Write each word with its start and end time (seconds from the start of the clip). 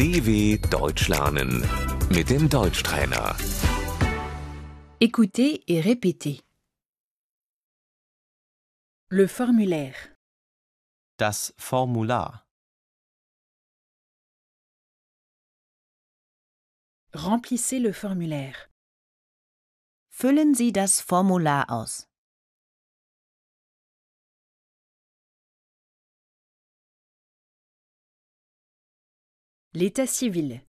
DW 0.00 0.56
Deutsch 0.70 1.08
lernen 1.08 1.62
mit 2.08 2.30
dem 2.30 2.48
Deutschtrainer. 2.48 3.36
Écoutez 4.98 5.62
et 5.68 5.82
répétez. 5.82 6.40
Le 9.10 9.26
formulaire. 9.28 10.16
Das 11.18 11.52
Formular. 11.58 12.46
Remplissez 17.12 17.78
le 17.78 17.92
formulaire. 17.92 18.70
Füllen 20.08 20.54
Sie 20.54 20.72
das 20.72 21.02
Formular 21.02 21.68
aus. 21.68 22.09
L'état 29.72 30.08
civil. 30.08 30.66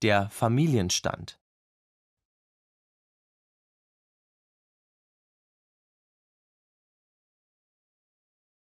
Der 0.00 0.30
Familienstand. 0.30 1.38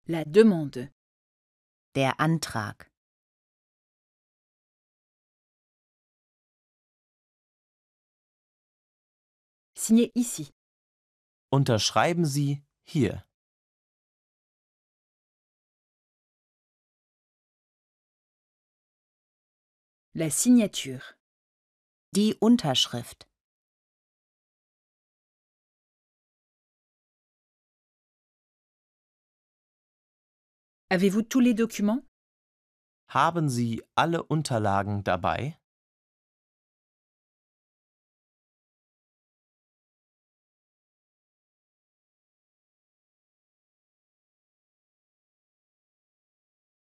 La 0.07 0.23
demande. 0.23 0.93
Der 1.95 2.21
Antrag. 2.21 2.89
Signé 9.75 10.11
ici. 10.15 10.53
Unterschreiben 11.51 12.23
Sie 12.25 12.63
hier. 12.87 13.24
La 20.17 20.29
signature. 20.29 21.01
Die 22.15 22.37
Unterschrift. 22.39 23.27
Avez-vous 30.89 31.23
tous 31.23 31.41
les 31.41 31.53
documents 31.53 32.01
Haben 33.09 33.49
Sie 33.49 33.83
alle 33.95 34.23
Unterlagen 34.23 35.03
dabei? 35.03 35.59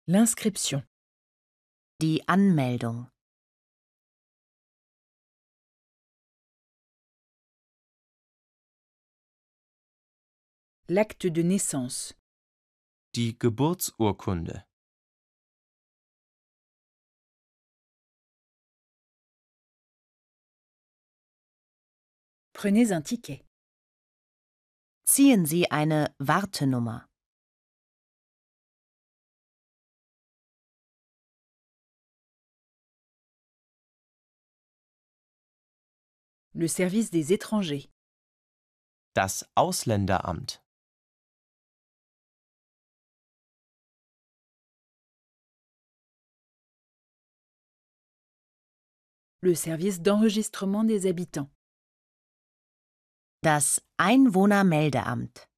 L'inscription. 0.07 0.85
Die 2.01 2.23
Anmeldung. 2.29 3.11
L'acte 10.87 11.29
de 11.29 11.43
naissance. 11.43 12.13
Die 13.15 13.39
Geburtsurkunde. 13.39 14.67
Prenez 22.53 22.93
un 22.93 23.01
ticket. 23.01 23.43
Ziehen 25.07 25.47
Sie 25.47 25.71
eine 25.71 26.15
Wartenummer. 26.19 27.09
Le 36.53 36.69
service 36.69 37.11
des 37.11 37.31
étrangers. 37.33 37.89
Das 39.15 39.49
Ausländeramt. 39.55 40.64
Le 49.45 49.55
service 49.55 50.01
d'enregistrement 50.01 50.85
des 50.85 51.07
habitants. 51.07 51.51
Das 53.43 53.83
Einwohnermeldeamt. 53.99 55.51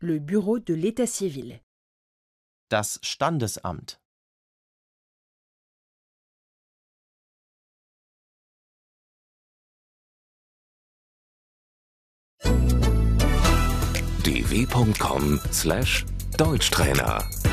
Le 0.00 0.18
bureau 0.18 0.58
de 0.58 0.74
l'état 0.74 1.06
civil. 1.06 1.62
Das 2.68 3.00
Standesamt. 3.02 4.02
dw.com/deutschtrainer 16.36 17.51